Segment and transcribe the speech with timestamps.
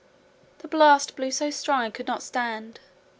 [0.63, 2.79] The blast blew so strong I could not stand.